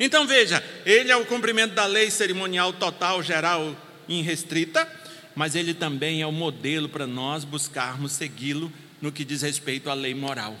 [0.00, 3.76] Então veja, ele é o cumprimento da lei cerimonial total, geral,
[4.08, 4.88] irrestrita,
[5.34, 9.94] mas ele também é o modelo para nós buscarmos segui-lo no que diz respeito à
[9.94, 10.56] lei moral.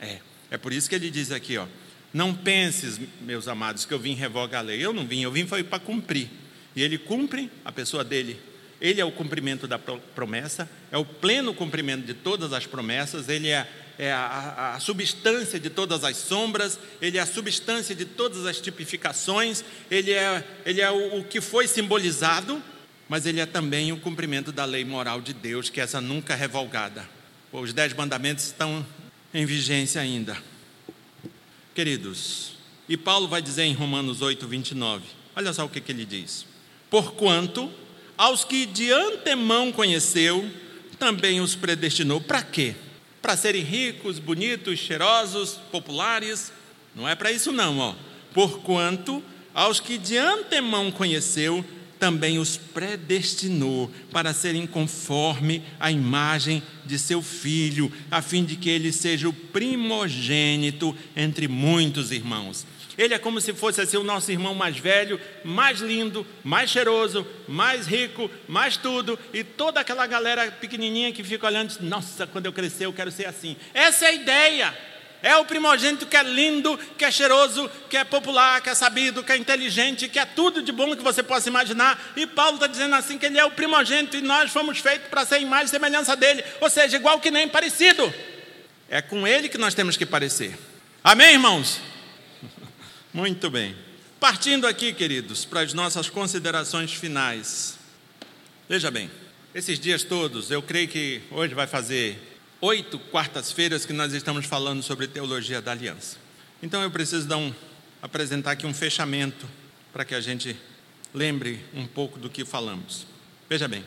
[0.00, 0.18] É,
[0.50, 1.66] é por isso que ele diz aqui, ó,
[2.12, 4.84] não penses, meus amados, que eu vim revogar a lei.
[4.84, 6.28] Eu não vim, eu vim foi para cumprir.
[6.74, 8.40] E ele cumpre, a pessoa dele,
[8.80, 13.48] ele é o cumprimento da promessa, é o pleno cumprimento de todas as promessas, ele
[13.48, 13.68] é,
[13.98, 18.46] é a, a, a, substância de todas as sombras, ele é a substância de todas
[18.46, 22.62] as tipificações, ele é, ele é o, o que foi simbolizado,
[23.08, 26.34] mas ele é também o cumprimento da lei moral de Deus, que é essa nunca
[26.34, 27.06] revogada.
[27.52, 28.86] Os dez mandamentos estão
[29.34, 30.38] em vigência ainda.
[31.80, 32.52] Queridos,
[32.86, 35.02] e Paulo vai dizer em Romanos 8, 29,
[35.34, 36.44] olha só o que, que ele diz:
[36.90, 37.72] Porquanto
[38.18, 40.46] aos que de antemão conheceu,
[40.98, 42.20] também os predestinou.
[42.20, 42.74] Para quê?
[43.22, 46.52] Para serem ricos, bonitos, cheirosos, populares?
[46.94, 47.94] Não é para isso, não, ó.
[48.34, 49.24] Porquanto
[49.54, 51.64] aos que de antemão conheceu,
[52.00, 58.70] também os predestinou para serem conforme a imagem de seu filho, a fim de que
[58.70, 62.66] ele seja o primogênito entre muitos irmãos.
[62.98, 67.26] Ele é como se fosse assim, o nosso irmão mais velho, mais lindo, mais cheiroso,
[67.46, 72.52] mais rico, mais tudo, e toda aquela galera pequenininha que fica olhando, nossa, quando eu
[72.52, 73.56] crescer eu quero ser assim.
[73.72, 74.89] Essa é a ideia.
[75.22, 79.22] É o primogênito que é lindo, que é cheiroso, que é popular, que é sabido,
[79.22, 82.12] que é inteligente, que é tudo de bom que você possa imaginar.
[82.16, 85.26] E Paulo está dizendo assim que ele é o primogênito e nós fomos feitos para
[85.26, 88.12] ser imagem e semelhança dele, ou seja, igual que nem parecido.
[88.88, 90.58] É com ele que nós temos que parecer.
[91.04, 91.80] Amém, irmãos?
[93.12, 93.76] Muito bem.
[94.18, 97.78] Partindo aqui, queridos, para as nossas considerações finais.
[98.68, 99.10] Veja bem,
[99.54, 102.29] esses dias todos, eu creio que hoje vai fazer
[102.60, 106.18] oito quartas-feiras que nós estamos falando sobre teologia da aliança.
[106.62, 107.54] Então eu preciso dar um,
[108.02, 109.46] apresentar aqui um fechamento
[109.92, 110.56] para que a gente
[111.14, 113.06] lembre um pouco do que falamos.
[113.48, 113.84] Veja bem,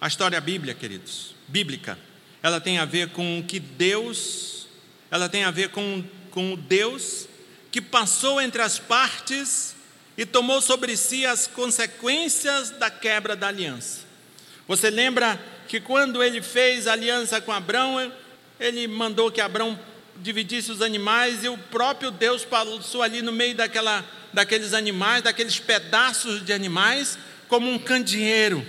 [0.00, 1.98] a história bíblia, queridos, bíblica,
[2.42, 4.68] ela tem a ver com o que Deus,
[5.10, 7.26] ela tem a ver com, com o Deus
[7.72, 9.74] que passou entre as partes
[10.16, 14.02] e tomou sobre si as consequências da quebra da aliança.
[14.68, 15.38] Você lembra
[15.68, 18.12] que quando ele fez aliança com Abraão,
[18.58, 19.78] ele mandou que Abraão
[20.16, 25.58] dividisse os animais e o próprio Deus passou ali no meio daquela, daqueles animais, daqueles
[25.58, 28.64] pedaços de animais, como um candeeiro.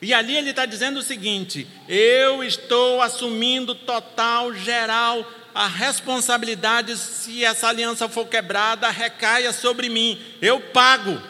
[0.00, 7.44] E ali ele está dizendo o seguinte: eu estou assumindo total, geral, a responsabilidade, se
[7.44, 11.20] essa aliança for quebrada, recaia sobre mim, eu pago.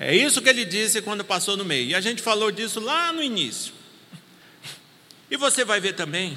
[0.00, 1.90] É isso que ele disse quando passou no meio.
[1.90, 3.77] E a gente falou disso lá no início.
[5.30, 6.36] E você vai ver também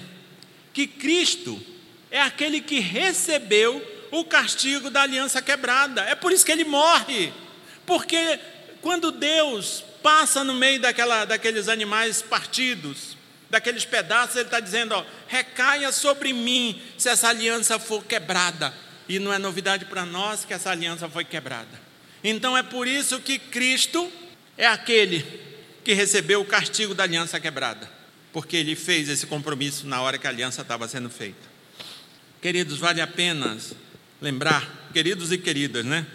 [0.74, 1.62] que Cristo
[2.10, 6.02] é aquele que recebeu o castigo da aliança quebrada.
[6.02, 7.32] É por isso que ele morre.
[7.86, 8.40] Porque
[8.82, 13.16] quando Deus passa no meio daquela, daqueles animais partidos,
[13.50, 18.74] daqueles pedaços, ele está dizendo: ó, recaia sobre mim se essa aliança for quebrada.
[19.08, 21.80] E não é novidade para nós que essa aliança foi quebrada.
[22.24, 24.12] Então é por isso que Cristo
[24.58, 25.26] é aquele
[25.84, 28.01] que recebeu o castigo da aliança quebrada
[28.32, 31.50] porque ele fez esse compromisso na hora que a aliança estava sendo feita.
[32.42, 33.58] Queridos, vale a pena
[34.22, 36.06] lembrar, queridos e queridas, né?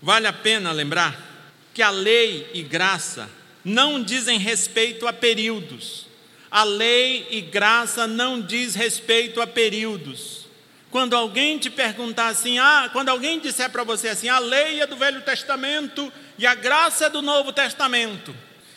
[0.00, 1.30] Vale a pena lembrar
[1.72, 3.30] que a lei e graça
[3.64, 6.06] não dizem respeito a períodos.
[6.50, 10.46] A lei e graça não diz respeito a períodos.
[10.90, 14.86] Quando alguém te perguntar assim, ah, quando alguém disser para você assim, a lei é
[14.86, 18.34] do Velho Testamento e a graça é do Novo Testamento,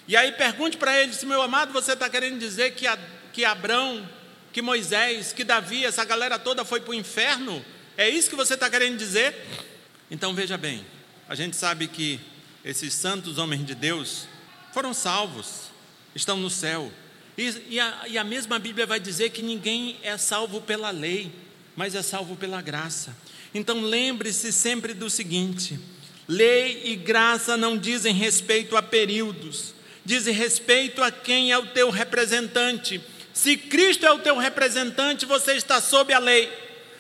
[0.08, 2.98] e aí pergunte para ele se, meu amado, você está querendo dizer que, a,
[3.34, 4.08] que Abrão,
[4.52, 7.64] que Moisés, que Davi, essa galera toda foi para o inferno?
[7.98, 9.36] É isso que você está querendo dizer?
[10.10, 10.86] Então veja bem,
[11.28, 12.20] a gente sabe que
[12.64, 14.28] esses santos homens de Deus
[14.74, 15.72] foram salvos,
[16.16, 16.92] estão no céu.
[17.38, 21.32] E, e, a, e a mesma Bíblia vai dizer que ninguém é salvo pela lei,
[21.76, 23.16] mas é salvo pela graça.
[23.54, 25.80] Então lembre-se sempre do seguinte:
[26.28, 29.75] lei e graça não dizem respeito a períodos,
[30.06, 33.02] diz respeito a quem é o teu representante.
[33.34, 36.50] Se Cristo é o teu representante, você está sob a lei.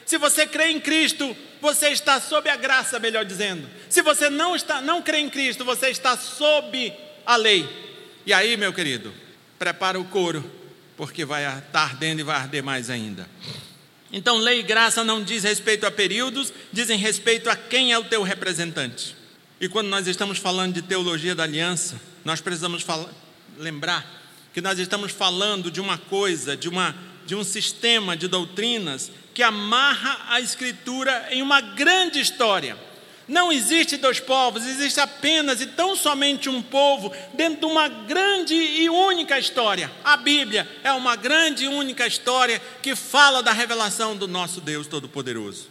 [0.05, 3.69] Se você crê em Cristo, você está sob a graça, melhor dizendo.
[3.89, 6.93] Se você não está, não crê em Cristo, você está sob
[7.25, 7.67] a lei.
[8.25, 9.13] E aí, meu querido,
[9.57, 10.43] prepara o couro,
[10.97, 13.27] porque vai estar ardendo e vai arder mais ainda.
[14.11, 18.03] Então, lei e graça não diz respeito a períodos, dizem respeito a quem é o
[18.03, 19.15] teu representante.
[19.59, 23.09] E quando nós estamos falando de teologia da aliança, nós precisamos falar,
[23.57, 24.03] lembrar
[24.51, 26.95] que nós estamos falando de uma coisa, de, uma,
[27.26, 32.76] de um sistema de doutrinas que amarra a Escritura em uma grande história.
[33.28, 38.53] Não existe dois povos, existe apenas e tão somente um povo dentro de uma grande
[38.53, 39.91] e única história.
[40.03, 44.88] A Bíblia é uma grande e única história que fala da revelação do nosso Deus
[44.88, 45.69] Todo-Poderoso.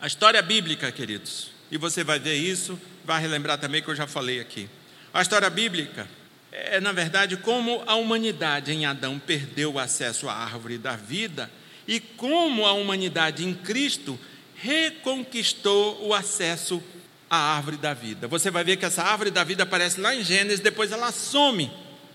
[0.00, 4.06] A história bíblica, queridos, e você vai ver isso, vai relembrar também que eu já
[4.06, 4.68] falei aqui.
[5.12, 6.08] A história bíblica
[6.52, 11.50] é, na verdade, como a humanidade em Adão perdeu o acesso à árvore da vida
[11.86, 14.18] e como a humanidade em Cristo
[14.56, 16.82] reconquistou o acesso
[17.28, 18.26] à árvore da vida.
[18.26, 21.70] Você vai ver que essa árvore da vida aparece lá em Gênesis, depois ela some,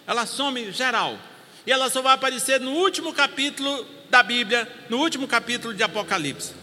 [0.05, 1.17] ela some geral.
[1.65, 6.53] E ela só vai aparecer no último capítulo da Bíblia, no último capítulo de Apocalipse.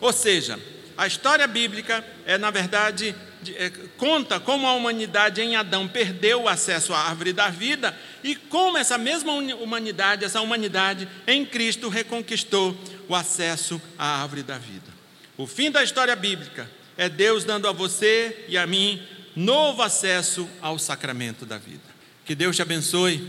[0.00, 0.58] Ou seja,
[1.00, 3.16] a história bíblica é, na verdade,
[3.56, 8.36] é, conta como a humanidade em Adão perdeu o acesso à árvore da vida e
[8.36, 12.76] como essa mesma humanidade, essa humanidade em Cristo reconquistou
[13.08, 14.92] o acesso à árvore da vida.
[15.38, 19.02] O fim da história bíblica é Deus dando a você e a mim
[19.34, 21.80] novo acesso ao sacramento da vida.
[22.26, 23.26] Que Deus te abençoe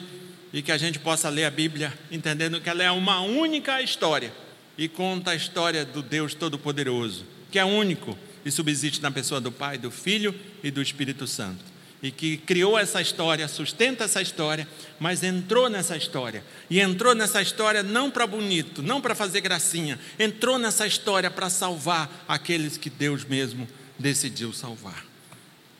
[0.51, 4.33] e que a gente possa ler a Bíblia entendendo que ela é uma única história
[4.77, 9.51] e conta a história do Deus Todo-Poderoso, que é único e subsiste na pessoa do
[9.51, 10.33] Pai, do Filho
[10.63, 11.71] e do Espírito Santo.
[12.03, 14.67] e que criou essa história, sustenta essa história,
[14.99, 16.43] mas entrou nessa história.
[16.69, 21.49] E entrou nessa história não para bonito, não para fazer gracinha, entrou nessa história para
[21.49, 23.67] salvar aqueles que Deus mesmo
[23.99, 25.05] decidiu salvar.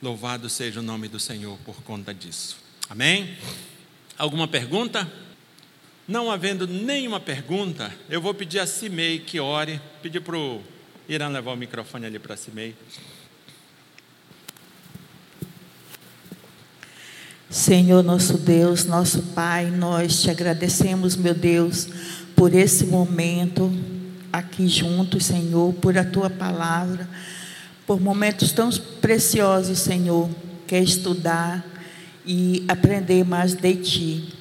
[0.02, 2.58] Louvado seja o nome do Senhor por conta disso.
[2.90, 3.36] Amém?
[4.18, 5.12] Alguma pergunta?
[6.08, 10.62] Não havendo nenhuma pergunta, eu vou pedir a Cimei que ore, pedir para o
[11.14, 12.74] Irã levar o microfone ali para a Cimei.
[17.50, 21.90] Senhor nosso Deus, nosso Pai, nós te agradecemos, meu Deus,
[22.34, 23.70] por esse momento
[24.32, 27.10] aqui juntos, Senhor, por a tua palavra,
[27.86, 28.70] por momentos tão
[29.02, 30.30] preciosos, Senhor,
[30.66, 31.66] que é estudar
[32.26, 34.34] e aprender mais de ti.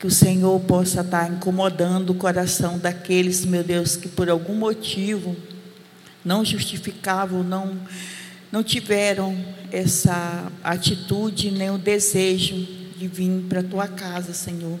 [0.00, 5.36] Que o Senhor possa estar incomodando o coração daqueles, meu Deus, que por algum motivo
[6.24, 7.76] não justificavam, não
[8.50, 9.36] não tiveram
[9.70, 12.56] essa atitude nem o desejo
[12.96, 14.78] de vir para a tua casa, Senhor.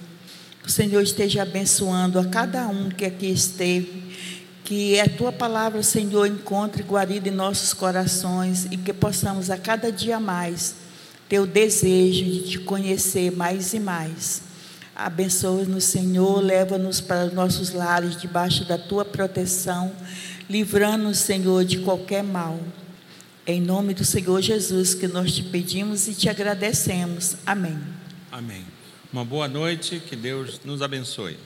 [0.62, 4.08] Que o Senhor esteja abençoando a cada um que aqui esteve.
[4.64, 9.92] Que a tua palavra, Senhor, encontre guarida em nossos corações e que possamos a cada
[9.92, 10.74] dia mais
[11.28, 14.42] ter o desejo de te conhecer mais e mais.
[14.96, 19.92] Abençoa-nos, Senhor, leva-nos para os nossos lares debaixo da tua proteção,
[20.48, 22.58] livrando-nos, Senhor, de qualquer mal.
[23.46, 27.36] Em nome do Senhor Jesus que nós te pedimos e te agradecemos.
[27.46, 27.78] Amém.
[28.30, 28.64] Amém.
[29.12, 31.36] Uma boa noite, que Deus nos abençoe.